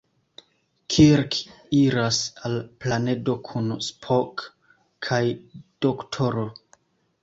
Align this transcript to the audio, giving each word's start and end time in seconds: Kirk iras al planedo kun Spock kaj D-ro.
Kirk 0.95 1.37
iras 1.81 2.23
al 2.49 2.57
planedo 2.85 3.37
kun 3.51 3.71
Spock 3.91 4.49
kaj 5.11 5.25
D-ro. 5.61 6.53